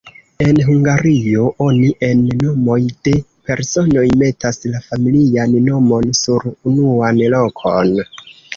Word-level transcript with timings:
En 0.43 0.55
Hungario, 0.67 1.43
oni 1.65 1.91
en 2.07 2.23
nomoj 2.39 2.79
de 3.09 3.13
personoj 3.51 4.07
metas 4.23 4.59
la 4.73 4.83
familian 4.89 5.55
nomon 5.69 6.11
sur 6.25 6.51
unuan 6.73 7.25
lokon. 7.39 7.97